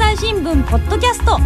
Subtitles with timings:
[0.00, 1.38] 済新聞ポッドキャスト。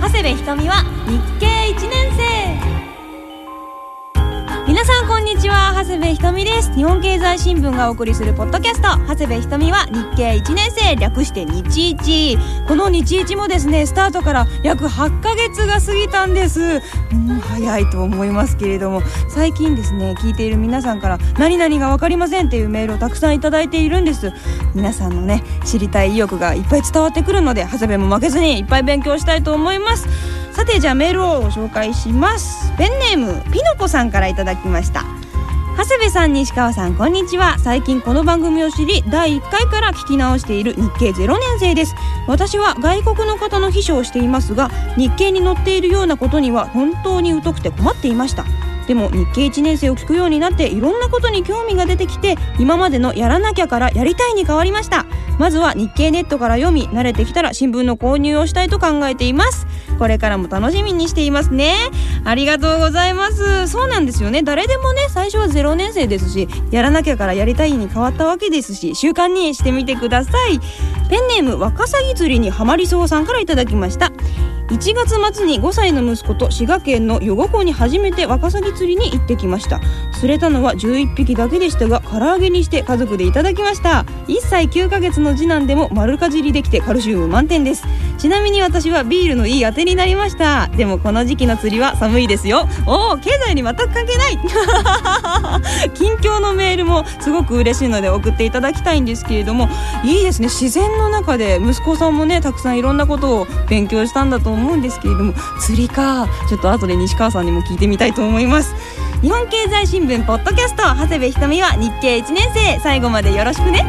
[0.00, 2.73] 長谷部ひとみは日経1年生。
[4.84, 5.72] さんこんにちは。
[5.74, 6.70] 長谷部ひとみです。
[6.74, 8.98] 日本経済新聞がお送りするポッドキャスト。
[9.06, 12.36] 長谷部ひとみは日経1年生略して日一。
[12.68, 16.60] この日一もですねスタートから約8ヶ月が過ぎたんです。
[16.60, 19.00] うん早いと思いますけれども。
[19.30, 24.34] 最近ですね聞いている皆さんから何々が分かりませんっていうメールをたくさんいただいているんです。
[24.74, 30.43] 皆さんのね知りたい意欲がいっぱい伝わってくるので長谷部も負けずにいっぱい勉強したいと思います。
[30.54, 32.72] さてじゃあメールをご紹介します。
[32.78, 35.04] ペンネームピノコさんからいただきました。
[35.76, 37.58] 長谷部さん西川さんこんにちは。
[37.58, 41.96] 最近この番組を知り第1回から聞き直している日経0年生です。
[42.28, 48.44] 私は外国の方の秘書をしていますが日経に載っているようなことには本当に疎くて困っていました。
[48.86, 55.04] でも日経1年生を聞くようになっていろんなことに興味が出てきて今までのやらなきゃからやりたいに変わりました。
[55.38, 59.66] まずは日経ネットから読み慣れてきたら新聞の購入をしたいと考えています。
[59.98, 61.74] これからも楽しみにしていますね。
[62.24, 63.68] ありがとうございます。
[63.68, 64.42] そうなんですよね。
[64.42, 70.60] 誰でもね最初は0年生ですしやらなきゃからやりたいに変わったわけですし習慣にしてみてください。
[71.08, 74.10] ペンネームワカサギ釣りにハマりそうさんからいただきました。
[74.68, 79.80] 1月末に5歳の息子と滋賀県の余呉湖に初めてワカサギ釣りに行ってきました。
[80.12, 84.06] 釣れたのは11匹だけでしたが唐揚げにして家族でいただきました。
[84.26, 87.84] 1歳9ヶ月の次男でも丸かじりできてカルシウム満点です。
[88.16, 90.68] ちなみに私はビールのいい当てになりました。
[90.68, 92.66] でもこの時期の釣りは寒いですよ。
[92.86, 94.38] おお経済に全く関係ない。
[95.92, 99.68] 近況のメールもすごく嬉しいので送っていただきたいんですけれども
[100.04, 100.48] いいですね。
[100.48, 108.74] 自然の中で息子さんもねたくさんいろんなことを勉強したんだと思うんですけれども釣りかちょっと後で西川さんにも聞いてみたいと思います。
[109.22, 112.78] 日本経済新聞ポッドキャスト長谷部ひとみは日経1年生。
[112.80, 113.84] 最後までよろしくね。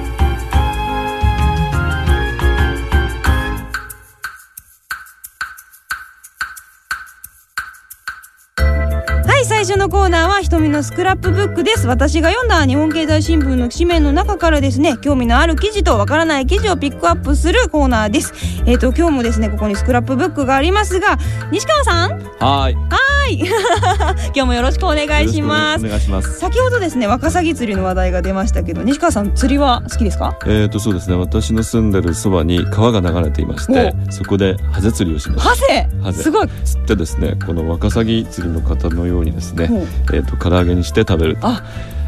[9.66, 11.88] 最初のコーナーはひとみのスクラップブックです。
[11.88, 18.32] 私が読んだ日本経済新聞の紙面の中からですね興味のある記事とわからない記事をピックアップするコーナーです。
[18.68, 21.18] えっ、と今日もですねここにスクラップブックがありますが
[21.52, 22.12] 西川さん？
[22.12, 22.76] はい。
[22.76, 22.80] は
[23.28, 23.38] い。
[23.42, 25.86] 今日もよろしくお願いします。
[25.86, 26.38] お願いします。
[26.38, 30.38] 先ほどですねワカサギ釣りの話題が出ましたけど西川さん釣りは好きですか？
[30.46, 31.16] えっ、とそうですね。
[31.16, 35.50] 私の住んでるそばに川が流れていまして、そこでハゼ釣りをしました。
[35.50, 35.90] ハゼ？
[36.04, 36.22] ハゼ。
[36.22, 36.48] すごい。
[36.64, 41.48] 釣ってですね、このワカサギ釣りの方のようにですね、ほうえっ、と唐揚げにして食べると。
[41.48, 41.64] あ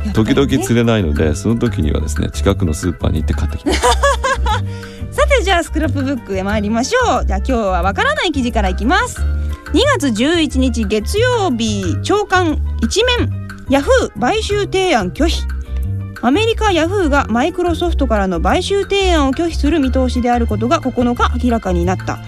[0.06, 3.82] やっぱり時ね々釣れないので、その時にはですね、近くのスーパーに行って買ってきます。
[5.12, 7.26] さてじゃあスクラップブックへ参りましょう。
[7.26, 9.20] じゃあ今日はわからない記事からいきます。
[9.74, 13.48] 2月11日月曜日朝刊一面。
[13.70, 15.44] ヤフー買収提案拒否。
[16.22, 22.20] アメリカヤフーがマイクロソフトからの買収提案を拒否する見通しであることが9日明らかになった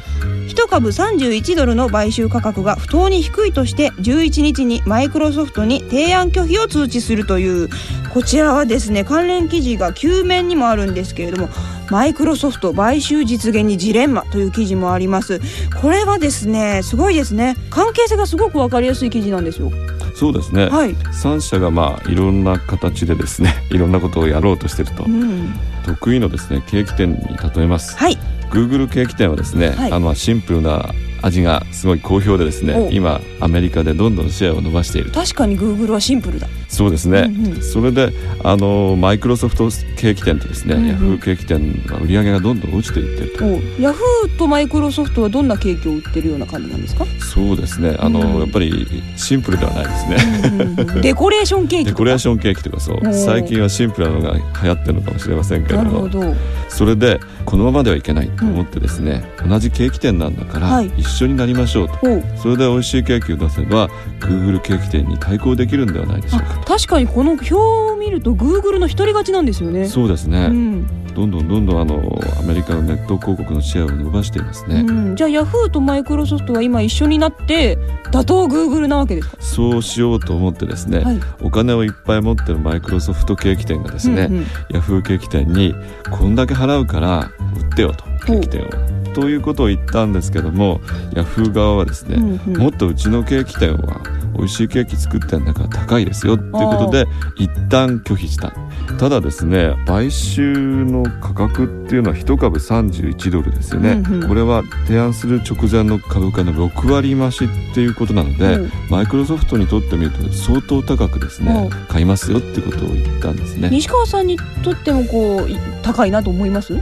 [0.49, 7.69] 1株31ドルの買収価格が不当に低いとして11日にマイクロソフトに提案拒否を通知するという。
[8.11, 11.49] こちらはですね関連記事が9面にもあるんですけれども
[11.91, 15.39] マイクロソフト買収実現にジレンマという記事もあります。
[15.79, 17.55] これはですねすごいですね。
[17.69, 19.71] 関係性がすごくわかりやすい記事なんですよ。
[20.15, 20.67] そうですね。
[20.67, 25.05] はい、三社がまあいろんな形でですね、いろんなことをやろうとしていると。
[25.05, 25.07] う。
[25.07, 25.53] ん、
[25.85, 27.17] 得意のですね、ケーキ店に
[27.55, 27.95] 例えます。
[27.95, 28.17] はい
[28.49, 29.91] Google ケーキ店はですね、はい。
[29.91, 32.89] あのシンプルな味がすごい好評でですねお。
[32.91, 35.19] 今アメリカでどんどんシェアを伸ばしていると。
[35.19, 36.47] 確かに Google はシンプルだ。
[36.67, 37.61] そうですね、うんうん。
[37.61, 40.87] それであのマイクロソフトケーキ店とですね、うんうん。
[40.87, 44.47] ヤフーケーキ店は売り上げがどんどん落ちていってるヤフーと。
[44.47, 47.95] マイクロソフトはどんなケーキを売ってるような感じなんですか、そうですね。
[47.99, 48.39] あの、うん。
[48.39, 53.13] やっぱりシンプルではないですね、うんうん デコレーションケーキデコレーションケーキとかそう。
[53.13, 54.33] 最近はシンプルなのが
[54.63, 56.07] 流行ってるのかもしれませんけれども。
[56.07, 56.35] なるほど
[56.69, 60.91] それでこのままではいけないと思ってですね、同じケーキ店なんだから、はい。
[60.97, 61.97] 一緒になりましょうと。
[62.03, 62.23] おう。
[62.37, 69.87] それで美味しいケーキを出せば Google ケーキ店に対抗できるんではないでしょうかあ確かにこの表を見ると Google の一人勝ちなんですよね。
[69.87, 70.87] そうですね、うん。
[71.13, 77.77] どんどんどんどんあのアメリカのネット広告のシェアを伸ばしていますね、うん、じゃあヤフーとマイクロソフトは今一緒になって
[78.11, 79.37] 打倒 Google なわけですか？
[79.39, 81.19] そうしようと思ってですね、はい。
[81.41, 84.45] お金をいっぱい持ってるマイクロソフトケーキ店がですね、うんうん。
[84.69, 85.75] ヤフーケーキ店に
[86.09, 88.03] こんだけ払うから売ってよと。
[88.29, 88.99] ケーキ店を。
[89.13, 90.81] ということを言ったんですけども
[91.15, 92.61] ヤフー側はですね、うんうん。
[92.61, 94.01] もっとうちのケーキ店は
[94.37, 96.35] 美味しいケーキ作ってんだから高いですよ。
[96.35, 97.05] っていうことで
[97.35, 98.53] 一旦拒否した。
[98.99, 104.27] ただですね買収の価格っていうのは1株31ドルですよね、うんうん。
[104.27, 108.71] これは提案する直前の株価の6割増しっていうことなので、うん。
[108.89, 111.87] マイクロソフトにとってみると相当高くですね、うん。
[111.87, 113.69] 買いますよってことを言ったんですね。
[113.71, 116.79] 西川さんにとってもこうい高いなと思います？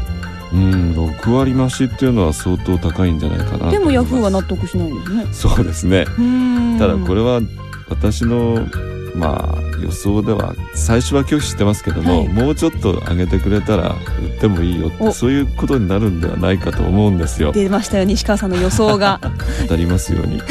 [0.54, 5.28] うん6割増しっていうのは相当高いんじゃないかなでもヤフーは納得得しないんですね。
[5.32, 6.06] そうですね。
[6.18, 6.78] うん。
[6.80, 7.42] ただこれは
[7.90, 8.68] 私の
[9.16, 12.28] まあ予想では最初は拒否してますけども、はい。
[12.28, 15.12] もうちょっと上げてくれたら売ってもいいよってお。
[15.12, 17.52] そういうことになるんではないかと思うんですよ。
[17.52, 19.20] 出ましたよ西川さんの予想が。
[19.64, 20.42] 当たりますように。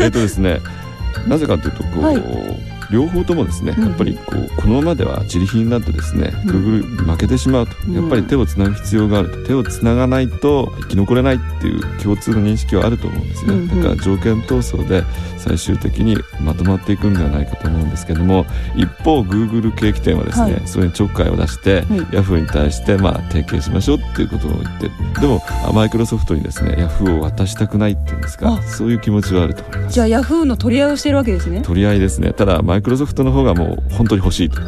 [0.00, 0.60] えっとですね
[1.26, 3.88] なぜかというとこう、はい両方ともですねうん。
[3.88, 6.82] やっぱりこうこのままでは自利品になってですね、うん。
[6.82, 7.94] Google に負けてしまうと、うん。
[7.94, 15.04] やっぱり手をつなぐ必要があると手をつながないと生き残れないっていう共通の認識はあると思うんですね、だから条件闘争で
[15.38, 18.46] 最終的にまとまっていくんではないかと思うんですけども
[18.76, 20.62] 一方 Google 景気店はですね、はい。
[20.66, 24.90] それにちょっかいを出して、うんヤフーに対してまあ提携しましょうっていうことを言って
[25.20, 28.62] でもあマイクロソフトにですねヤフーを渡したくないっていうんですかあ。
[28.62, 29.94] そういう気持ちはあると思います。
[29.94, 31.62] じゃあヤフーの取り合いをしてるわけですね。
[31.62, 32.32] 取り合いですね。
[32.32, 34.60] ただマイクロソフトの方がもう本当に欲しいと。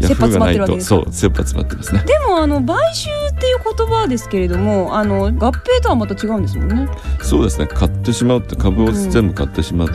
[0.00, 2.04] ヤ切羽詰まってフーがないとそう切羽詰まってますね。
[2.04, 6.88] でもあの買収っていう言葉ですけれどもあの合併とはまた違うんですもんね。
[7.22, 7.66] そうですね。
[7.66, 9.88] 買ってしまうって株を全部買ってしまう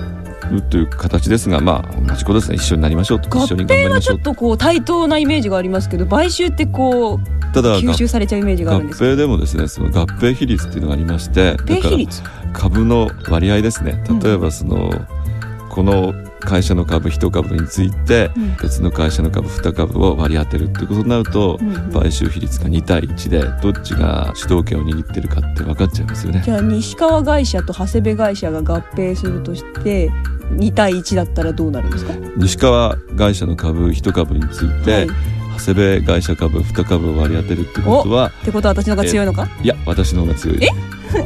[0.69, 2.57] という形ですが、まあ同じことですね。
[2.57, 11.97] 一緒になりましょうと合一緒に頑張併はちょっとこう対等なイメージがありますけど買収ってこうただ吸収されちゃうイメージがあ合るんです併でもですねその合併比率っていうのがありましてだから
[12.56, 14.01] 株の割合ですね。
[14.21, 14.89] 例えばその、
[15.69, 16.13] この
[16.45, 18.56] 会社の株1株についてうん。
[18.62, 21.59] 別の会社の株2株を割り当てるってことになると、
[21.94, 26.42] 買収比率が2対1でどっちが主導権を握ってるかって分かっちゃいますよね。
[26.45, 30.09] じゃあ西川会社と長谷部会社が合併するとして
[30.53, 32.13] 2対1だったらどうなるんですか？
[32.38, 35.07] 西川会社の株1株について、はい。
[35.57, 39.47] 長谷部会社株2株を割り当てるってことはってことは私の方が強いのか？
[39.63, 40.74] いや私の方が強いです。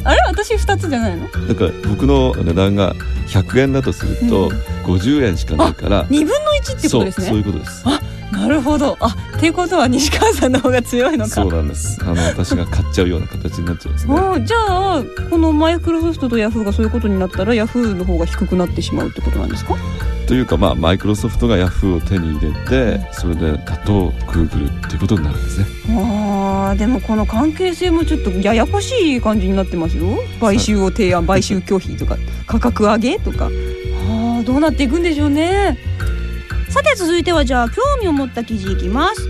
[0.04, 0.20] あれ？
[0.28, 1.26] 私2つじゃないの？
[1.48, 2.94] だから僕の値段が
[3.26, 7.84] 100円だとすると、うん50円しかないから2分の1ってことですそうそういねうことです。
[8.32, 8.96] なるほど。
[9.00, 11.30] あってことは西川さんの方が強いのか。
[11.30, 11.98] そうなんです。
[12.00, 14.14] あの私が買っちゃうような形になっちゃうんですね。
[14.46, 14.56] じゃ
[14.98, 19.74] あこのマイクロソフトとヤフーがそういうことになったらヤフーの方が低くなってしまうってことなんですか？
[20.28, 25.66] というかまあマイクロソフトがヤフーを手に入れてそれでだとグーグルっていうことになるんですね。
[25.98, 30.04] あーでもこの関係性もちょっとややこしい感じになってますよ。
[30.40, 32.16] 買収を提案買収拒否とか
[32.46, 33.50] 価格上げとか
[34.40, 35.78] あどうなっていくんでしょうね。
[36.68, 39.28] さて続いてはじゃあ興味を持った記事いきます。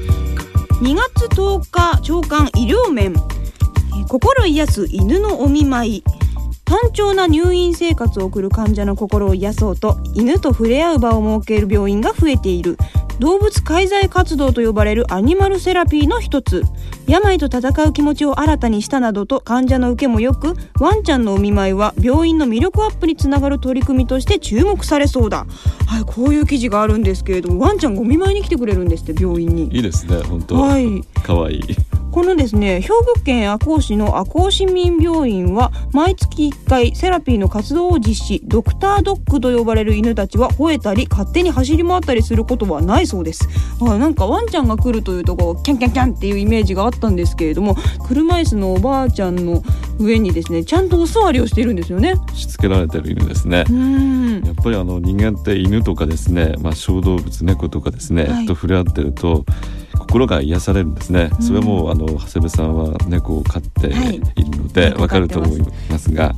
[0.82, 3.12] 2月10日長官医療面。
[3.12, 3.30] えー
[4.10, 6.04] 心癒す犬のお見舞い。
[6.64, 12.76] 単調な入院生活を送る患者の心を癒そうと犬と触れ合う場を設ける病院が増えている。
[13.20, 16.64] 動物介在活動と呼ばれるアニマルセラピーの一つ。
[17.06, 25.46] 病と戦う気持ちを新たにしたなどと患者の受けもよくワンちゃんのお見舞いは病院の魅力アップにつながる取り組みとして注目されそうだ。
[25.86, 29.64] はいこういう記事があるんですけれどもワンちゃんがお見舞いに来てくれるんですって病院に。
[29.74, 31.02] いいですね本当、はい。
[31.22, 31.56] かわい。
[31.56, 31.62] い
[32.10, 38.40] このですね兵庫県赤穂市の赤穂市民病院は毎月1回セラピーの活動を実施。
[38.44, 43.48] ドクタードッグと呼ばれる犬たちは吠えたり勝手に走り回ったりすることはないそうです。
[43.80, 49.62] あなんかワンちゃんが来るというとこうキャンキャンキャンっていうイメージがあったんですけれども車椅子のおばあちゃんの
[49.98, 52.14] 上にですねちゃんとお座りをしているんですよね。
[52.34, 53.58] しつけられてる犬ですね。
[53.58, 58.46] やっぱりあの人間って犬とかですね、まあ、小動物猫とかですね、はい。
[58.46, 59.44] と触れ合ってると
[60.00, 61.42] 心が癒されるんですね、うん。
[61.42, 64.18] それはもうあの長谷部さんは猫を飼っていはい。
[64.18, 66.34] るので猫わかると思いますが、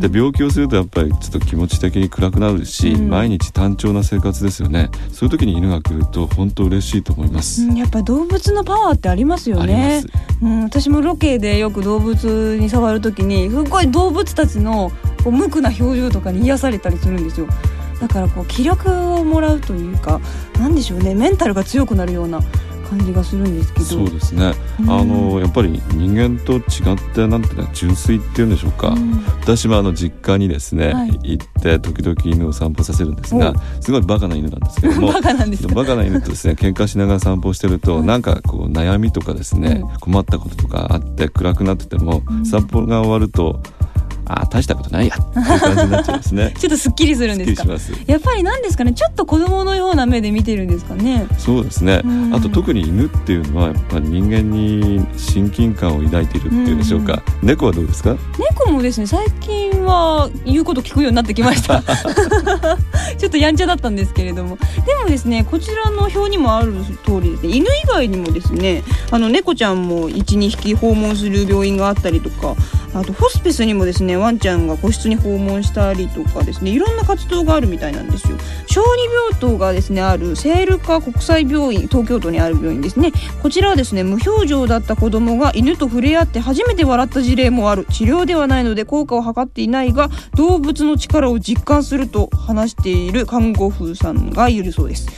[0.00, 3.08] で病気をするとやっぱりちょっと気持ち的に暗くなるし、うん。
[3.08, 4.90] 毎日単調な生活ですよね。
[5.12, 7.76] そういう時に犬が来ると本当嬉しいと思います、うん。
[7.76, 10.02] やっぱ動物のパワーってありますよね。
[10.02, 10.08] す。
[10.42, 14.90] うん、私もロケでよく動物に触るときにすごい動物たちの
[15.24, 17.46] こう無垢な表情とかに癒されたりするんですよ。
[18.00, 20.20] だからこう気力をもらうというか
[20.58, 21.14] なんでしょうね。
[21.14, 22.40] メンタルが強くなるような
[22.88, 23.84] 感じがするんですけど。
[23.84, 24.90] そうですね、うん。
[24.90, 29.24] あのやっぱり人間と違ってなんていうの純粋っていうんでしょうか、うん。
[29.40, 31.18] 私もあの実家にですね、はい。
[31.22, 35.12] 行って時々犬を散歩させるんですがすごいバカな犬なんですけども。
[35.12, 35.74] バカなんですか？
[35.74, 39.98] バカな犬とですね喧嘩しながら散歩してると、はいなんかこう悩みとかですね、うん。
[39.98, 42.46] 困ったこととかあって暗くなってても、うん。
[42.46, 43.60] 散歩が終わると
[44.28, 45.14] ああ大したことないや。
[45.16, 46.54] っていう感じになっちゃうんですね。
[46.58, 47.64] ちょっとすっきりするんですか？
[48.06, 48.92] やっぱりなんですかね？
[48.92, 51.26] ちょっと子供のような目で見てるんですかね？
[51.38, 52.34] そうですね、うん。
[52.34, 58.16] あと特に犬っていうのはやっぱり人間に親近感を抱いているっていうんでしょうか、猫はどうですか？
[58.38, 61.82] 猫もですね最近は言うこと聞くようになってきました。
[63.18, 64.58] ちょっとやんちゃだったんですけれども。
[64.86, 66.72] でもですねこちらの表にもある
[67.04, 72.54] 通りですね犬以外にもですねあの猫ちゃんも12匹訪問する病院があったりとか
[72.98, 78.38] あとホスピスにもですねワンちゃんが個室に訪問したりとかですねいろんな活動があるみたいなんですよ。
[78.66, 79.04] 小児
[79.38, 83.12] 病棟がですねある聖ルカ国際病院東京都にある病院ですね。
[83.42, 87.86] こちらはですね無表情だった子供が犬と触れ合って初めて笑った事例もある。
[87.90, 95.08] 治療ではないので効果を測っていないが動物の力を実感すると話している看護婦さんがいるそうです。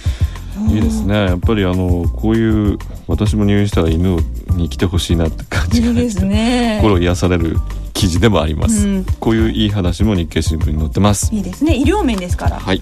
[0.68, 1.14] いいですね。
[1.14, 4.18] やっぱりあのこういう私も入院したら犬
[4.56, 6.78] に来てほしいなって感じがいいですね。
[6.82, 7.56] 心癒される
[7.92, 9.04] 記事でもあります、うん。
[9.20, 11.34] こういういい話も日経新聞に載ってます。
[11.34, 11.76] いいですね。
[11.76, 12.58] 医療面ですから。
[12.58, 12.80] はい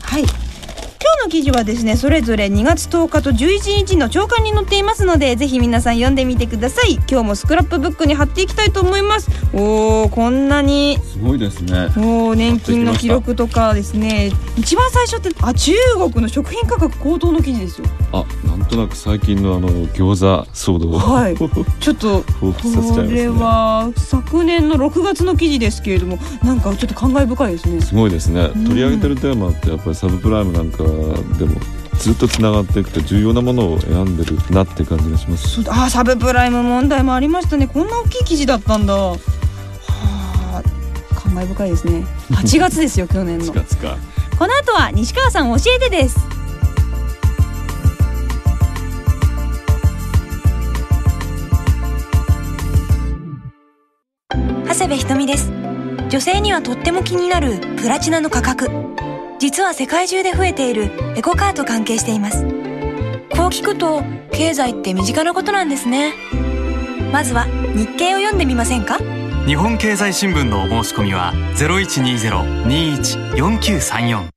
[0.99, 6.95] 今日の記事はですねそれぞれ2月10日と11日の朝刊に載っていますのでぜひ皆さん読んでみてください。
[6.95, 9.31] 今日もスクラップブックに貼っていきたいと思います。
[9.53, 11.87] おーこんなにすごいですね。
[11.97, 17.87] おー年金の記録とかですね一番最初ってあ中国の食品価格高騰の記事ですよ。
[18.13, 20.91] あなんとなく最近のあの餃子騒動。
[20.97, 21.37] をはい。
[21.81, 22.55] ちょっとこ
[23.09, 27.81] れは昨年の6月の記事ですけれどもなんかちょっと感慨深いですね。
[27.83, 28.51] すごいですね。
[28.55, 28.65] うん。
[28.65, 30.85] 取り上げてるテーマってやっぱりサブプライムなんか
[31.39, 31.61] でも
[31.99, 35.61] ずっとつながっていくと重要なものを選んでるなって感じがします。
[35.69, 37.67] あーサブプライム問題もありましたね。
[37.67, 38.95] こんな大きい記事だったんだ。
[38.95, 39.19] は
[39.89, 40.63] あ
[41.19, 42.05] 感慨深いですね。
[42.31, 43.47] 8月ですよ去年の。
[43.47, 43.97] 4月か。
[44.39, 46.19] この後は西川さん教えてです。
[54.69, 55.51] 長谷部ひとみです。
[56.11, 58.71] 女性にはとっても気になるプラチナの価格
[59.39, 62.45] 実は世界中で増えているエコカーと関係しています。
[62.45, 62.55] こう
[63.51, 64.03] 聞くと
[64.33, 66.15] 経済って身近なことなんですね。
[67.13, 68.99] まずは日経を読んでみませんか？
[69.47, 74.36] 日本経済新聞のお申し込みは0120-21-4934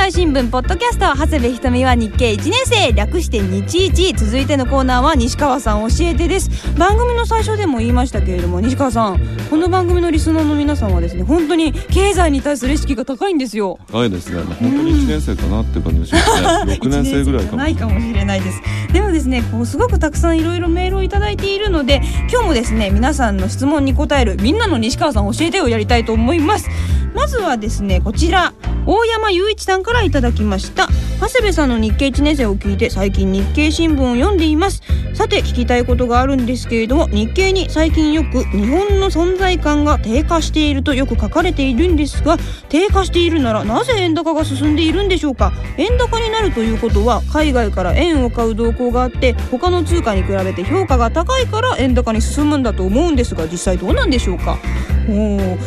[0.00, 4.14] 済新聞ポッドキャスト長谷部ひとみは日経1年生略して日一。
[4.14, 6.48] 続いてのコーナーは西川さん教えてです。
[6.78, 11.22] 番組の最初でも言いましたけれども西川さんこの番組のリスナーの皆さんはですね。
[11.22, 13.78] 本当に経済に対する意識が高いんですよ。
[13.92, 14.42] 高いですね。
[14.42, 17.58] 本当に1年生かなって感じがしますね6年生ぐらいかも。
[17.58, 18.62] ないかもしれないです。
[18.94, 26.70] でもですねこうすごくたくさんいろいろメールをいただいているので今日もですね皆さんの質問に答えるみんなの西川さん教えてをやりたいと思います
[27.14, 28.54] まずはですねこちら
[28.86, 30.88] 大山雄一さんからいただきました。
[31.20, 34.82] 長谷部さんの日経1年生を聞いて最近日経新聞を読んでいます。
[35.12, 42.38] さて聞きたいことがあるんですけれども日経に最近よく日本の存在感が低下しているとよく書かれているんですが
[42.70, 45.52] 低下しているならなぜ円高が進んでいるんでしょうか？
[45.76, 54.56] 円高になるということは海外から円を買う動向があって他の通貨に比べて評価が高いから円高に進むんだと思うんですが実際どうなんでしょうか？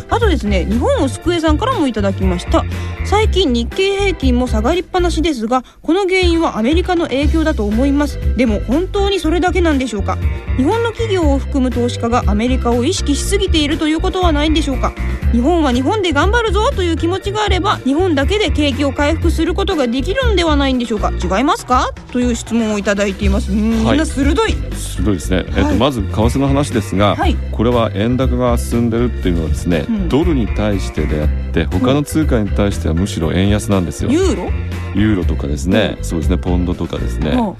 [0.09, 2.63] あとですね日本を救えさんからもいただきました。
[3.05, 8.17] 最近日経平均も下がりっぱなしですがこの原因はアメリカの影響だと思います。
[8.37, 10.17] でも本当にそれだけなんでしょうか。
[10.57, 14.93] 日本の企業を含む投資家がアメリカを意識しすぎているということはないんでしょうか。
[15.31, 21.11] 日本は日本で頑張るぞという気持ちがあれば日本だけで景気を回復することができるんではないんでしょうか。
[21.11, 21.91] 違いますか？
[22.11, 23.51] という質問をいただいています。
[23.51, 25.73] うんみんな鋭い、鋭いですね、えっはい。
[25.73, 27.35] とまず為替の話ですが、はい。
[27.51, 30.09] これは円高が進んでるっていうのはですね、うん。
[30.09, 34.51] ドルに対してであって他の通貨に対してはむしろ円安なんですよ、ユーロ？
[34.95, 37.55] ユーロとかですね、そうですねポンドとかですね、うん。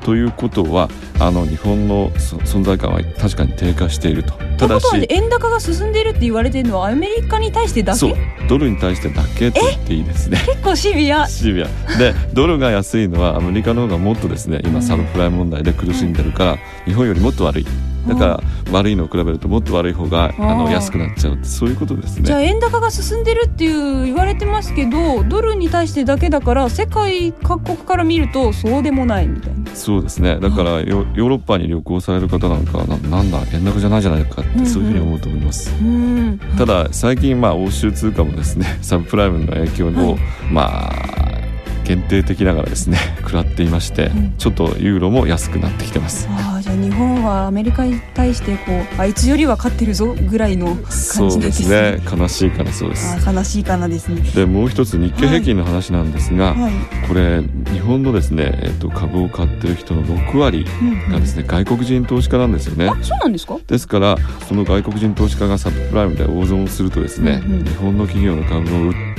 [0.00, 4.34] ということはあの日本のそ存在感は確かに低下していると。
[4.34, 7.98] というこただしとはね円高が進んでいるって言われてるのはアメリカに対してだけ？
[7.98, 8.14] そう。
[8.46, 10.38] ドルに対してだけと言っていいですね。
[10.46, 11.26] 結構シビア。
[11.26, 11.66] シビア。
[11.98, 17.66] でドルが安いのはアメリカの方がもっとですね今サブプライム問題で苦しんでるから、日本よりもっと悪い
[18.06, 18.40] だから
[18.72, 29.74] 悪いのを比べるともっと悪い方があの安くなっちゃうってそういうことですじゃあね円高が進んでるっていう言われてますけどドルに対してだけだから世界各国から見るとそうでもないみたいな。
[29.74, 30.38] そうですね。
[30.40, 36.40] だからヨヨーロッパに旅行される方なんかはななんだ円高じゃないじゃないかってそういうふうに思うと思います、うん。
[36.56, 40.18] ただ最近まあ欧州通貨もですねサブプライムの影響を、はい。
[40.50, 41.45] まあ
[41.86, 44.34] 限定的ながらですね 食らっていまして、うん。
[44.38, 46.28] ちょっとユーロも安くなってきてます。
[46.30, 51.92] ああじゃあ日本はアメリカに対してこうあいつよりは勝ってるぞぐらいの感じですすね。
[51.92, 53.18] ね悲しいからそうです。
[53.26, 54.20] 悲しいかなですね。
[54.34, 56.72] でもう一つ日経平均の話なんですが、はい、
[57.08, 62.88] これ日本のですね、えっと、株を買ってる人の6割うんがですね、外国人投資家なんですよね。
[62.88, 63.58] あそうなんですか？
[63.66, 64.16] ですから
[64.48, 67.64] その外国人投資家がサブプライムで大損をするとですね、うんうん。
[67.64, 69.15] 日本の企業の株を売って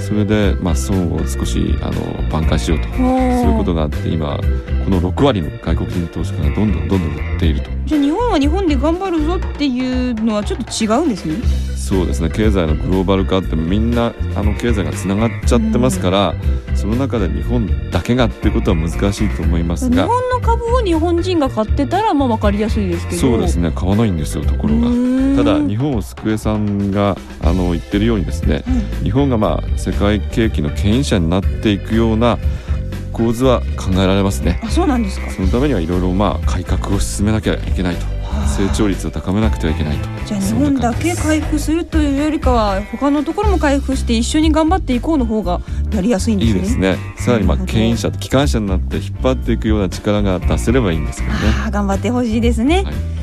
[0.00, 2.96] それでまあ損を少しあの挽回しようとそう
[3.52, 4.36] いうことがあって今
[4.84, 7.70] この6割の外国人投資家がどんどんどんどん売っていると
[8.32, 11.36] は日本で頑張るぞっていうのはちょっと違うんですね。
[11.76, 12.30] そうですね。
[12.30, 16.34] 経済のグローバル化ってみんなあの経済がつながっちゃってますから、
[16.74, 23.20] その中で日本だけがっていうことは難しいと思います日が本の株を日本人が買ってたらまあ分かりやすいですけど。
[23.20, 23.70] そうですね。
[23.74, 24.88] 買わないんですよところが。
[25.36, 28.62] たただ日本を救えさんがあの言ってるようにですね。
[29.02, 32.38] 日本がまあ世界景気の牽引者になっていくような
[33.12, 34.60] 構図は考えられますね。
[34.62, 35.28] あそうなんですか。
[35.30, 38.06] そのためにはいろいろまあ改革を進めなきゃいけないと
[38.56, 40.08] 成長率を高めなくてはいけないと。
[40.26, 45.60] じゃあ日本だけ回復するというよりかは他のところも回復して一緒に頑張っていこうの方が
[45.92, 46.58] やりやすいんですね。
[46.58, 46.96] いいですね。
[47.18, 51.40] さらにまあ牽引者機関車になって引っ張っていくような力が出せればいいんですけどね。
[51.70, 53.21] 頑張ってほしいですね、はい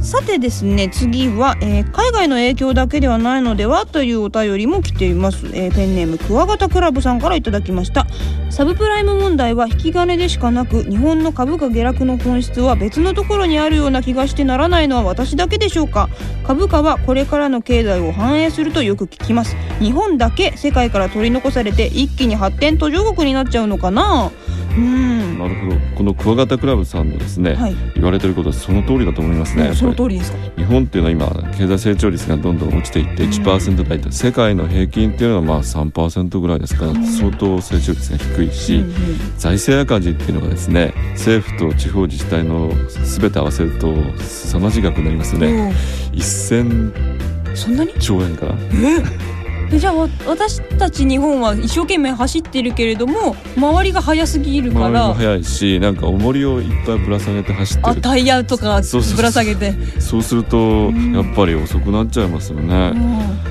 [0.00, 8.06] さてですね次は、えー海外の影響だけではないのではというお便りも来ています、えーペンネームクワガタクラブさんからいただきました。
[8.50, 16.08] サブプライム問題は引き金でしかなく日本の株価下落の本質は別のところにあるような気がしてならないのは私だけでしょうか。
[16.44, 19.56] 株価はこれからの経済を反映するとよく聞きます。
[19.78, 24.30] 日本だけ世界から取り残されて一気に発展途上国になっちゃうのかな。
[24.76, 25.38] うん。
[25.38, 25.79] なるほど。
[26.00, 27.76] このクワガタクラブさんのですね、はい。
[27.94, 30.38] 言われてることはその通りだと思いますねそのり通りですか。
[30.56, 37.04] 日本っていうのは今経済成長率がどんどん落ちていってうん1%台と、世界の平均っていうのはまあ3%ぐらいですから、うん。
[37.04, 38.82] 相当成長率が低いし、うん。
[38.84, 38.94] うん
[39.36, 42.72] 財政赤字っていうのがですね政府と地方自治体の
[43.04, 45.74] 全て合わせると凄まじい額になりますよね。
[46.14, 47.92] 1000おーそんなに？
[48.00, 48.54] 兆円から。
[48.54, 49.39] え？
[49.78, 57.88] じゃあわ私たち日本は一生懸命走ってるけれども周りが速すぎるか周りもら速いしなんか重りをいっぱいぶら下げて走ってる。
[57.88, 59.72] あタイヤとかぶら下げて。
[60.00, 61.14] そうするとん。
[61.14, 62.92] やっぱり遅くなっちゃいますよね、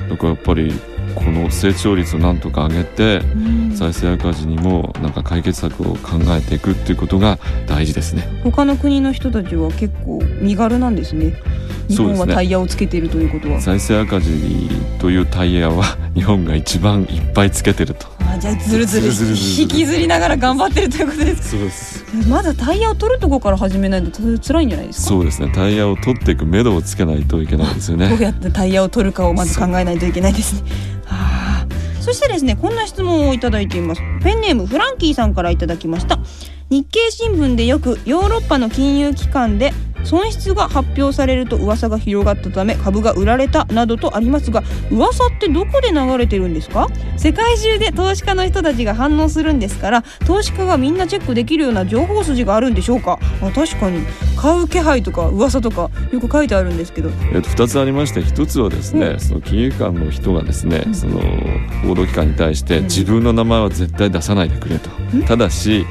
[0.08, 0.72] だからやっぱり
[1.14, 3.70] この成長率をなんとか上げてうん。
[3.74, 8.28] 財政赤字にもなんか解決策を考えていくっていうことが大事ですね。
[8.44, 11.34] 他の国の人たちは結構身軽なんですね
[11.90, 14.30] 日本はタイヤをつけているということは、財政赤字
[14.98, 18.06] というタイヤは 日本が一番いっぱいつけてると。
[18.20, 22.04] あじゃあずるずる引きずりながら頑張ってるということですそうです。
[22.28, 25.08] まずタイヤを取るとこから始めないとつ辛いんじゃないですか？
[25.08, 25.50] そうですね。
[25.54, 28.08] タイヤを取っていく目処をつけないといけないですよね。
[28.08, 30.60] どうやってタイヤを取るかをまず考えないといけないですね。
[31.06, 31.66] はあ、
[32.00, 34.00] そしてですねこんな質問をいただいています。
[34.22, 36.20] ペンネームフランキーさんからいただきました。
[36.70, 39.72] 日経新聞でよくヨーロッパの金融機関で
[40.04, 46.88] 損失が発表されると噂が広がったため株が売られたなどとありますが噂ってどこで流れてるんですか？
[47.16, 53.18] 世界中で投資家の人たちが反応するんですから投資家がみんなチェックできるような情報筋があるんでしょうか？
[53.42, 54.00] あ確かに。
[54.36, 57.10] 買う気配とか噂とかよく書いてあるんですけど。
[57.34, 59.20] えっと二つありまして、一つはですね、うん。
[59.20, 60.94] その金融機関の人がですね、うん。
[60.94, 61.20] その
[61.86, 62.84] 報道機関に対してうん。
[62.84, 64.88] 自分の名前は絶対出さないでくれと。
[65.12, 65.22] うん。
[65.24, 65.84] ただし。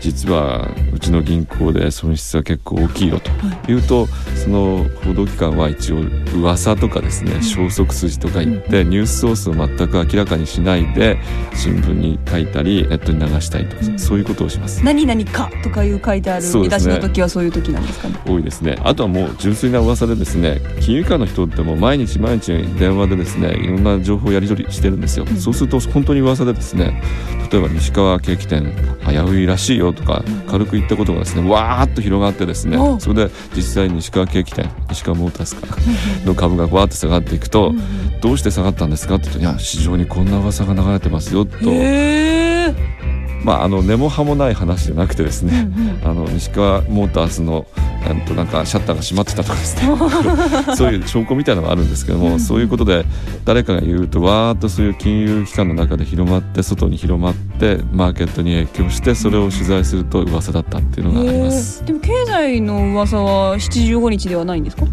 [0.00, 3.30] 実はうちの銀行で損失は結構大きいよと
[3.66, 5.98] 言うとその報道機関は一応
[6.34, 7.42] 噂とかですねん。
[7.42, 11.18] 消息筋とか言ってニュースソースを全く明らかにしないで
[11.54, 13.98] 新聞に書いたりネットに流したりとうん。
[13.98, 14.84] そういうことをします。
[14.84, 18.16] 何々かとかいう書いてある見出しの時はそういう時なんですかね。
[18.26, 18.76] 多いですね。
[18.82, 25.36] あとはもう純粋な噂でですね金融機関の人ってもう毎日毎日電話でですねいろんな情報をやり取りしてるんですよ、うん。
[25.36, 27.02] そうすると本当に噂でですね
[27.50, 28.74] 例えば西川ケーキ店
[29.06, 35.76] 危ういらしいよとか軽く言ったことがですねわーっと広がってですねおそれで実際西川ケーキ店西川モータースか
[36.24, 37.72] の株がわーっと下がっていくと、
[38.20, 43.15] どうして下がったんですかって言うといや市場にこんな噂が流れてますよと、へえ。
[43.46, 45.70] まああの根も葉もない話じゃなくてですね、
[46.04, 47.64] あの西川モータースの
[48.04, 49.96] えっとなんかシャッターが閉まってたとかですね。
[50.76, 53.04] そういう証拠みたいなのがあるんですけども、そういうことで
[53.44, 61.84] 誰かが言うとわーっとそういう金融機関の中で広まって外に広まってマーケットに影響してそれを取材すると噂だったっていうのがあります。
[61.84, 64.84] でも経済の噂は75日ではないんですか？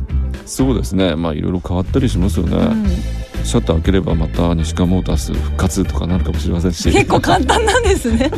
[0.45, 1.15] そうですね。
[1.15, 2.85] まあいろいろ変わったりしますよね、うん
[3.43, 8.31] シャッター開ければまた西川モータース復活とかなるかもしれませんし結構簡単なんですね。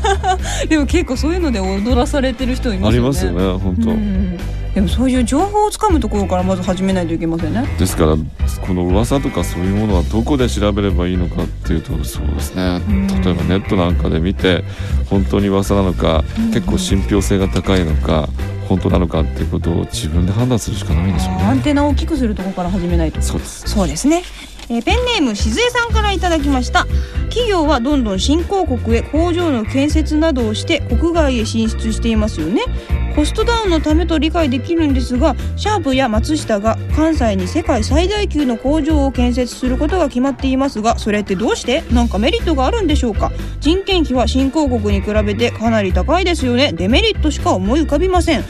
[0.68, 2.98] でも結構そういうので踊らされてる人いますよね。
[2.98, 4.38] ありますよね本当、うん
[4.74, 7.66] でもそういう情報をつかむところからまず始めないといけませんね。
[7.78, 8.16] ですから
[8.64, 14.62] この噂とかそういうものはどこで調べればいいのかっていうとそうですねうん例えばネットなんかで見て
[15.10, 18.28] 本当に噂なのかうん結構信憑性が高いのか
[18.68, 21.42] 本当なのかっていうことを自分で判断するしかないんでしょうね。
[21.44, 23.22] アンテナを大きくするところから始めないと。
[23.22, 24.22] そうですそうですね。
[24.70, 26.86] えーペンネームしずえさんからいただきました。
[27.28, 32.62] 企業はどんどん新興国へ工場の建設などをして国外へ進出していますよね。
[33.14, 41.82] コストダウンのためと理解できるんですがシャープや松下が関西に世界最大級の工場を建設することが決まっていますがそれってどうして？
[41.92, 43.32] なんかメリットがあるんでしょうか？
[43.60, 46.72] 人件費は新興国に比べてかなり高いですよね。
[46.72, 48.44] デメリットしか思い浮かびません。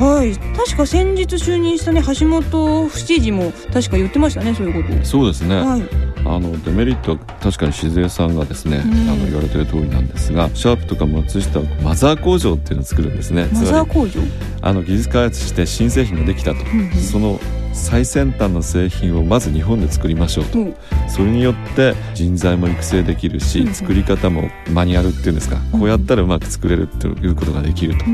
[0.00, 0.34] はい。
[0.56, 5.04] 確か先日就任したね橋本七次も確か言ってましたねそういうこと。
[5.04, 5.82] そうですね、はい。
[6.24, 9.10] あのデメリットは確かに静江さんがですね、うん。
[9.10, 13.48] あの言われてる通りなんですがシャープとか松下はマザー工場っていうのを作るんですね。
[13.52, 14.20] マザー工場？
[14.62, 16.92] あの技術開発して新製品ができたと、うんうん。
[16.94, 17.38] その
[17.72, 20.58] 最先端の製品をまず日本で作りましょうと。
[20.58, 20.74] うん。
[21.08, 23.68] それによって人材も育成できるし、うん。
[23.68, 25.80] うん作り方もマニュアルっていうんですか、うん。
[25.80, 28.04] こうやったらうまく作れるっていうことができると、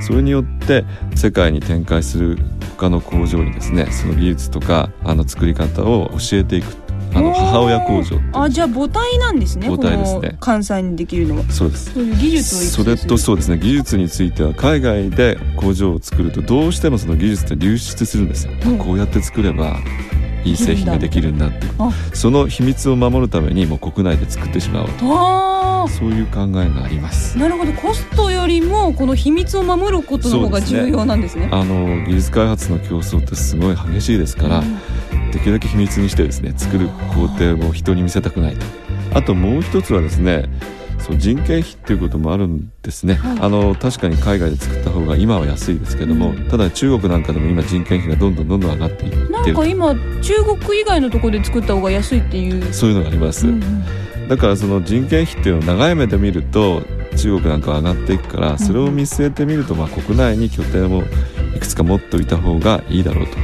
[0.00, 2.38] それによって世界に展開する
[2.76, 6.74] 他の工場にですねその技術とかあの作り方を教えていく
[7.14, 10.36] あの母親工場あじゃあ母体なんですね母体ですね。
[10.40, 11.44] 関西にできるのは。
[11.50, 11.92] そうです。
[11.92, 13.58] そういう技術をそれとそうですね。
[13.58, 18.78] 技術については海外で工場を作るとどうしてもその技術って流出するんですよ、うん。
[18.78, 19.78] こうやって作れば
[20.44, 25.06] いい製品ができるんだってあその秘密を守るためにもう国内で作ってしまおうと。
[25.10, 25.49] あ
[25.88, 27.36] そういう考えがあります。
[27.36, 27.72] ーなるほど。
[27.72, 31.48] コストよりもこの秘密を守ることの方が重要なんですね。
[31.52, 34.62] あの技術開発の競争ってすごい激しいですから、
[35.32, 38.66] できるだけ秘密にしてですね作る工程を人に見せたくないと。
[39.14, 40.48] あともう一つはですね
[40.98, 43.38] そう人件費っていうこともあるんですね、はい。
[43.40, 46.48] あの確かに海外で作った方が今は安いですけども、うん。
[46.48, 51.20] ただ中国なんかでも今人件費がどんどんどんどん上がっていってるなんか今中国以外のと。
[51.20, 53.84] ころで作った方が安いっていうそういうのがあります、うんうん
[54.30, 56.82] だからその人件費っていうのを長い目で見ると
[57.16, 61.02] 中国なんかは上がっていくからそれを見据えてみるとまあ国内に拠点を
[61.56, 63.36] いくつか持っておいた方がいいだろうと。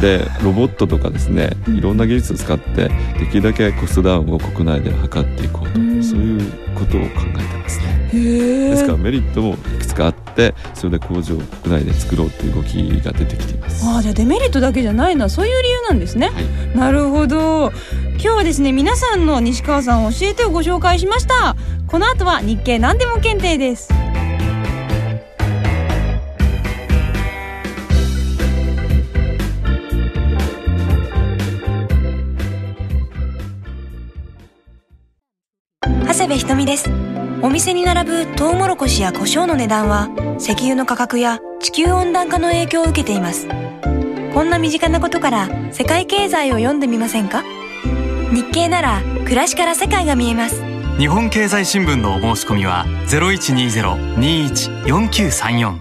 [0.00, 1.76] でロボットとかですねうん。
[1.76, 6.02] いろんな技術を使ってできるだけコストダウンを国内で図っていこうと、うん。
[6.02, 7.98] そういうことを考えてますね。
[8.10, 13.84] ですからメリットもいくつかあってそれで工場を国内で作ろうという動きが出てきています。
[13.86, 16.76] ああじゃあデメリットだけじゃないのはそういう理由なんですね、はい。
[16.78, 17.70] なるほど
[18.20, 21.54] 今日はですね皆さんの西川さんを教えてをご紹介しました。
[21.86, 23.88] この後は日経何でも検定です。
[35.84, 36.90] 長谷部ひとみです。
[37.40, 40.08] お店に並ぶトウモロコシや胡椒の値段は
[40.40, 43.46] 石油の価格や地球温暖化の影響を受けています。
[44.34, 47.44] こんな身近なことから世界経済を読んでみませんか？
[48.30, 50.62] 日経なら暮らしから世界が見えます。
[50.98, 55.80] 日本経済新聞のお申し込みは0120-21-4934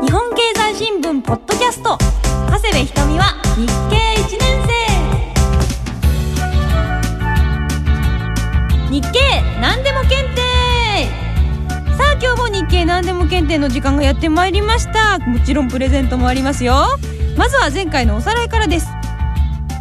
[0.00, 1.98] 日本経済新聞ポッドキャスト。
[2.50, 3.72] 長谷部ひとみは日経
[4.22, 4.48] 1年
[8.90, 8.92] 生。
[8.92, 9.18] 日経
[9.60, 10.42] 何でも検定。
[11.96, 15.18] さあ今日も日経何でも検定の時間がやってまいりました。
[15.18, 16.86] もちろんプレゼントもありますよ。
[17.36, 18.86] まずは前回のおさらいからです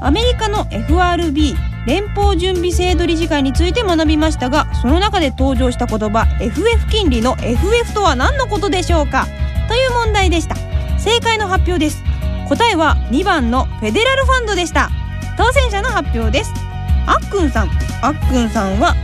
[0.01, 1.55] アメリカの FRB
[1.85, 9.25] 連邦準備制度理事会について学びましたがその中で登場した言葉 FF 金利の FF とは何のことでしょうか？
[9.67, 10.55] という問題でした。
[10.97, 12.03] 正解の発表です。
[12.47, 14.89] 答えは2番のフェデラルファンドでした。
[15.37, 16.53] 当選者の発表です。
[17.05, 17.69] あっくんさん。
[18.01, 18.95] あっくんさんは、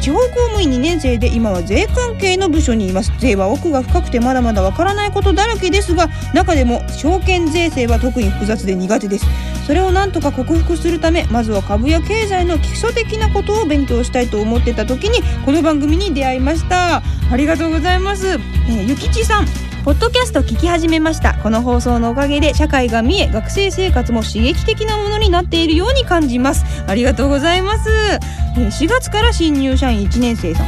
[0.00, 3.12] 地方公務員2年生で今は税関係の部署にいます。
[3.18, 9.26] 税は奥が深くてまだまだわからないことだらけですが中でも証券税制は特に複雑で苦手です。
[9.70, 16.96] それをなんとか克服するためまずは株や経済の基礎的なことを勉強したいと思ってた時にこの番組に出会いました。
[17.30, 19.46] ありがとうございます、えーゆきちさん。
[19.84, 21.34] ポッドキャスト聞き始めました。
[21.34, 26.64] この放送のおかげで社会が見え学生生活も刺激的なものになっているように感じます。
[26.88, 27.88] ありがとうございます、
[28.58, 30.66] えー4月から新入社員1年生さん。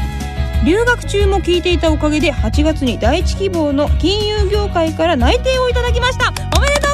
[0.64, 6.28] 留学中も聞いていたおかげで8月に第一希望の金融業界から内定をいただきました。
[6.56, 6.91] おめでとう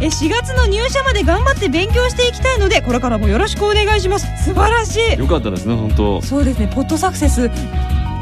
[0.00, 4.26] え4月の入社まで頑張って勉強していきたいのでこれからもよろしくお願いします。
[4.44, 5.18] 素晴らしい。
[5.18, 6.22] よかったですね本当。
[6.22, 7.50] そうですねポッドサクセス。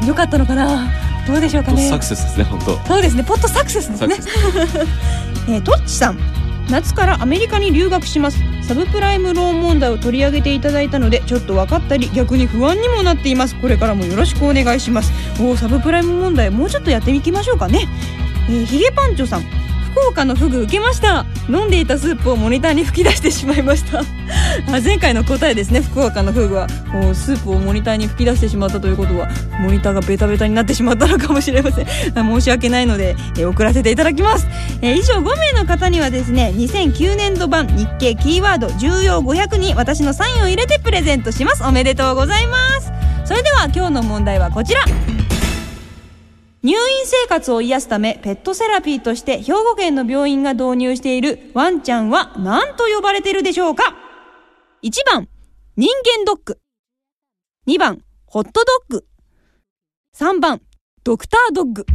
[0.07, 0.91] 良かったのかな。
[1.27, 1.87] どうでしょうかね。
[1.87, 2.77] サクセスですね本当。
[2.87, 4.15] そうですねポッドサクセスですね。
[5.49, 6.19] えー、トッチさん。
[6.69, 8.39] 夏からアメリカに留学します。
[8.67, 13.55] サブプライムローン問題を取り上げていただいたのでちょっと分かったり逆に不安にもなっています。
[13.55, 15.11] これからもよろしくお願いします。
[15.39, 17.87] おーサブプライム問題もうちょっとやっていきましょうかね。
[18.49, 19.67] えー、ヒゲパンチョさん。
[19.97, 23.99] 福岡のフグ受けました飲んでいたスープをモニターに吹き出してしまいました。
[24.67, 25.81] あ前回の答えですね。
[25.81, 26.67] 福岡のフグは。
[26.91, 29.27] こうスープをモニターに吹き出してしまったということは
[29.61, 31.87] モニターがベタベタになってしまったのかもしれません。
[32.15, 34.47] あ申し訳ないので、えー送らせていただきます、
[34.81, 41.63] えー以上5名の方にはですね2009年度版日経キーワード重要500に私のサインを入れてプレゼントします。
[41.63, 42.91] おめでとうございます。
[43.25, 44.81] それでは今日の問題はこちら。
[46.67, 53.95] 入院生活を癒すためペットセラピーとして兵庫県の病院が導入しているワンちゃんは何と呼ばれてるでしょうか
[54.83, 55.29] ?1 番、
[55.77, 56.59] 人間ドッグ。
[57.69, 59.05] 2番、ホットドッグ。
[60.13, 60.61] 3番、
[61.05, 61.85] ドクタードッグ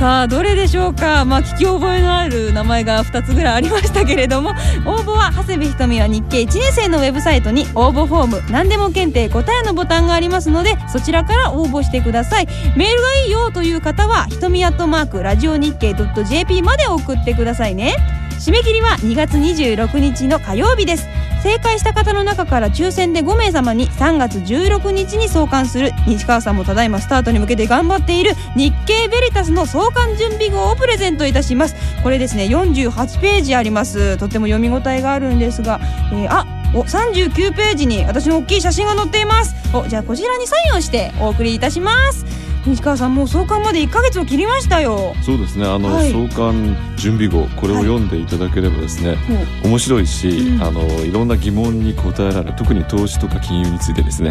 [0.00, 1.26] さあどれでしょうか？
[1.26, 4.52] まあ聞き覚えのある名前が2つぐらいありましたけれども
[4.86, 12.46] 応募は長谷部ひとみは日経1年生のウェブサイトに応募フォーム何でも検定答えのボタンがありますのでそちらから応募してください。
[12.78, 17.94] メールがいいよという方はひとみアットマークラジオ日経 .jp まで送ってくださいね。
[18.38, 21.06] 締め切りは2月26日の火曜日です。
[21.42, 25.92] 正解した方の中から抽選で5名様に3月16日に送還する。
[26.06, 31.74] 西川さんもただいまスタートに向けて頑張っている日経ベリタスの送還準備号をプレゼントいたします。
[32.02, 34.18] これですね48ページあります。
[34.18, 35.80] とても読み応えがあるんですが、
[36.12, 39.54] えー、あお39ページに私の大きい写真が載っています。
[39.74, 42.49] おじゃあこちらにサインをしてお送りいたします。
[42.66, 45.14] 西川さんもう創刊まで1ヶ月を切りましたよ。
[45.22, 45.66] そうですね。
[45.66, 46.12] あの、はい。
[46.12, 49.16] 創刊準備後これを読んでいただければですね、
[49.64, 50.62] 面白いし、うん。
[50.62, 54.30] あのいろんな疑問に答えられる特に投資とか金融についてですね、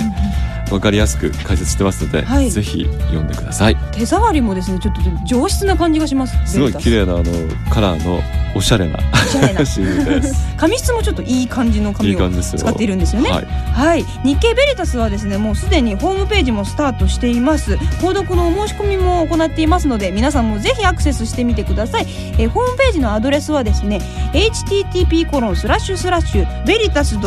[0.72, 2.50] わかりやすく解説してますので、はい。
[2.52, 3.76] ぜひ読んでください。
[3.92, 6.36] 手触りもですねちょっと上質な感じがします。
[6.46, 7.24] すごい綺麗なあの
[7.70, 8.22] カラーの
[8.56, 8.98] おしゃれな
[10.58, 13.30] 紙質もちょっといい感じのい紙を使っているんですよね。
[13.30, 17.74] はい、はい、日経ベリタスはですねもうすでにホームページもスタートしています。
[18.02, 24.02] 購読のお申し込みも行っていますので皆さんもぜひアクセスしてみてください、えーホームページのアドレスはですね
[24.34, 27.22] http コロンスラッシュスラッシュベリタス日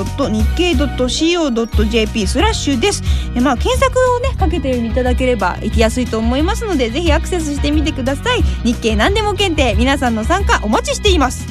[0.57, 3.03] 経 .co.jp スラッシュです
[3.35, 8.43] えまあ検索をねかけていただければ行きやすいと思いますのでぜひアクセスしてみてください。
[8.65, 11.47] 日経何でも検定皆さんの参加お待ちしています。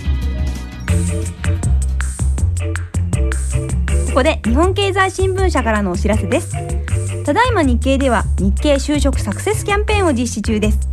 [4.07, 6.53] ここで日本経済新聞社からのお知らせです。
[7.23, 10.90] ただいま日経では日経就職サクセスキャンペーンを実施中です。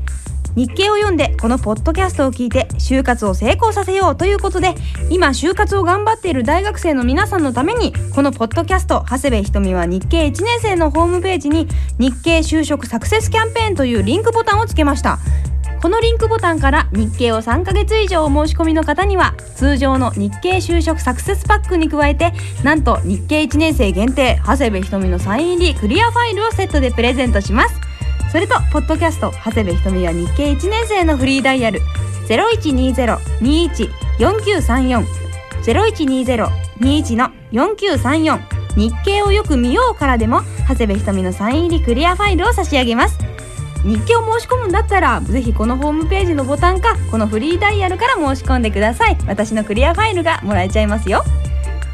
[0.59, 4.75] 日経を読んでこのポッドキャストを聞いて就活を成功させようということで
[5.09, 11.69] 今就活を頑張っている大学生の皆さんのためにこのポッドキャスト長谷部ひとみは日経1年生のホームページに
[12.01, 15.21] 日経就職サクセスキャンペーンというリンクボタンをつけました。
[15.81, 22.33] このリンクボタンから日経を3ヶ月以上お申し込みの方には通常の日経就職サクセスパックに加えて
[22.65, 27.88] なんと日経1年生限定長谷部ひとみのサイン入りクリアファイルをセットでプレゼントします。
[28.31, 31.81] それとポッドキャスト長谷部ひとみは日経1年生のフリーダイヤル
[32.29, 35.29] 0120-21-4934
[35.63, 38.41] 0120-21の4934
[38.77, 43.19] 日経をよく見ようからでも長谷部ひとみのサイン入りクリアファイルを差し上げます。
[43.85, 49.17] 日記を申し込むんだったらぜひこのホームページのボタンかこのフリーダイヤルから申し込んでください。
[49.27, 51.25] 私のクリアファイルがもらえちゃいますよ。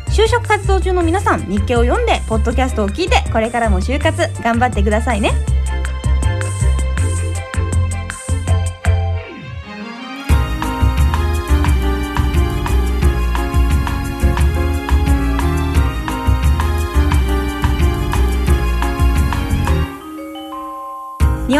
[0.09, 5.33] 就職活動中の皆さん日記を読んでポッドキャストを聞いてこれからも就活頑張ってくださいね。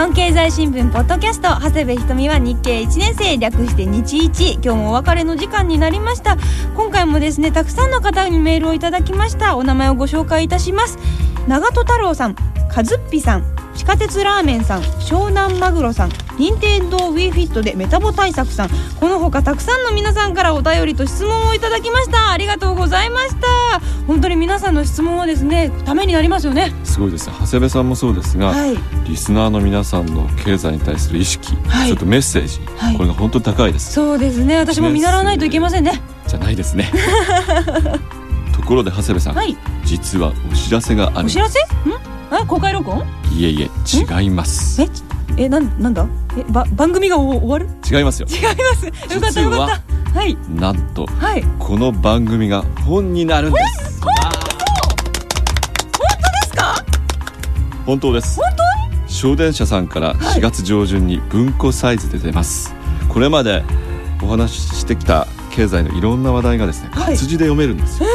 [0.04, 4.52] 本経済新聞ポッドキャスト長谷部ひとみは日経1年生略して日一。
[4.52, 6.36] 今日もお別れの時間になりました。
[6.76, 9.56] 今回もですねたくさんの方にメールをいただきました。
[9.56, 10.98] お名前をご紹介いたします。
[11.48, 13.63] 長戸太郎さんかずっぴさん。
[13.74, 18.68] 地下鉄ラーメンさん湘南マグロさん任天堂 w i f i t でメタボ対策さん。
[18.98, 22.32] この他たくさんの皆さんからお便りと質問をいただきました。
[22.32, 23.80] ありがとうございました。
[24.06, 26.72] 本当に皆さんの質問はですねためになりますよね。
[26.82, 27.28] すごいです。
[27.28, 28.76] ね長谷部さんもそうですが、はい。
[29.06, 31.88] リスナーの皆さんの経済に対する意識、はい。
[31.88, 32.96] ちょっとメッセージ、はい。
[32.96, 33.92] これが本当に高いです。
[33.92, 34.58] そうですね。
[34.58, 36.02] 私も見習わないといけませんね。
[36.26, 36.90] じゃないですね。
[38.52, 39.56] ところで長谷部さん、はい。
[39.84, 41.60] 実はお知らせがあるお知らせ？
[41.60, 41.62] ん？
[42.32, 42.46] え？
[42.46, 43.04] 公開録音？
[43.37, 43.70] いえいえ
[44.20, 44.81] 違います。
[44.81, 44.88] え？
[44.88, 45.03] ち
[45.37, 46.07] えなんなんだ？
[46.38, 47.68] えば番組が終わる？
[47.90, 48.29] 違いますよ。
[48.31, 48.87] 違います。
[48.87, 49.68] よかったよかっ
[50.12, 50.18] た。
[50.20, 50.37] はい。
[50.55, 51.44] なんとはい。
[51.59, 54.01] この番組が本になるんです。
[54.01, 54.53] 本当？
[56.42, 56.85] ですか？
[57.85, 58.37] 本当です。
[58.37, 58.55] 本
[59.09, 60.16] 小電車さんからはい。
[60.38, 62.73] 4月上旬に文庫サイズで出ます、
[63.09, 63.64] これまで
[64.23, 67.14] お話ししてきた経済のいろんな話題がですねはい。
[67.14, 68.09] 活字で読めるんですよ、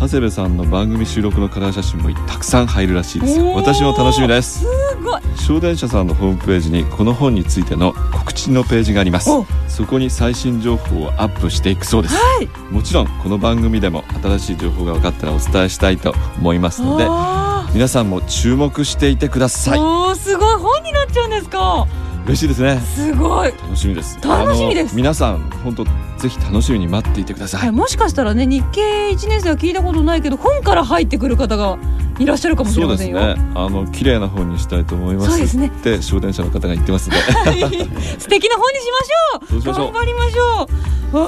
[0.00, 3.52] 長谷部さんの番組収録のカラー写真もたくさん入るらしいですよ。
[3.54, 4.60] 私も楽しみです。
[4.60, 4.66] す
[5.02, 5.20] ごい。
[5.36, 9.30] 小電車さんのホームページにこの本についての告知のページがあります。
[9.30, 9.46] お。
[9.68, 12.14] そこに最新情報をアップしていくそうです。
[12.14, 12.72] はい。
[12.72, 19.78] もちろんこの番組でも新しい情報が分かったらお伝えしたいと思いますのであ皆さんも注目していてくださーい。
[19.78, 20.54] おーすごい。
[20.56, 21.86] 本になっちゃうんですか。
[22.26, 22.80] 嬉しいですね。
[22.80, 23.52] すごい。
[23.52, 24.18] 楽しみです。
[24.22, 24.96] 楽しみです。
[24.96, 25.84] 皆さん本当
[26.18, 31.78] ぜひ楽しみに待っていてください、はい、もしかしたらね日経1年生は聞いたことないけど本から入ってくる方が
[32.18, 33.36] いらっしゃるかもしれそうですませんよ。
[33.36, 33.52] ね。
[33.56, 35.30] あの綺麗な本にしたいと思います。
[35.30, 35.66] そうですね。
[35.66, 37.22] って小電車の方が言ってますので。
[38.20, 39.48] 素敵な本にしましょう。
[39.48, 39.92] そうしましょう？
[39.92, 40.68] 頑張りましょ
[41.12, 41.16] う。
[41.16, 41.26] わ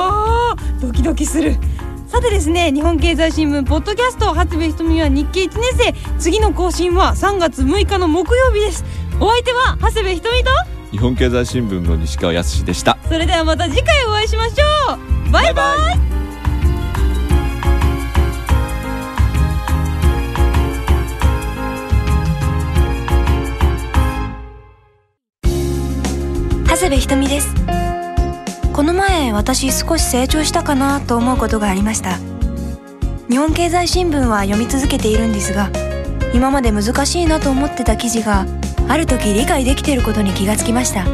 [0.53, 1.57] あドキドキする。
[2.07, 5.95] さてですね日本経済新聞ポッドキャスト長谷部ひとみは日経1年生。
[6.21, 8.85] 次の更新は3月6日の木曜日です。
[9.19, 12.97] お相手は長谷部ひとみと日本経済新聞の西川康でした。
[13.07, 15.31] それではまた次回お会いしましょう。
[15.31, 15.99] バイバイ。
[26.67, 27.55] 長谷部ひとみです。
[28.73, 32.17] この前私少し成長したかなと思うことがありました。
[33.29, 35.69] 日本経済新聞は読み続けているんですが
[36.33, 38.47] 今まで難しいなと思ってた記事が
[38.89, 41.05] ある時理解できていることに気がつきました。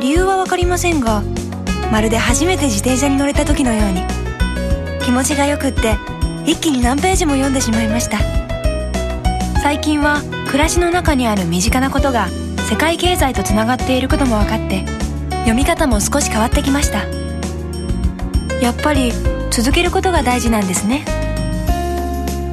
[0.00, 1.22] 理由は分かりませんが
[1.92, 4.02] まるで初めて自転車に乗れた時のように
[5.04, 5.96] 気持ちがよくって
[6.46, 8.18] 一気に何ページも読んでしまいました。
[9.62, 12.28] 最近は暮らしの中にある身近なことが
[12.68, 14.86] 世界経済とつながっていることも分かって
[15.40, 17.04] 読み方も少し変わってきました。
[18.60, 19.12] やっぱり
[19.50, 21.04] 続けることが大事なんですね。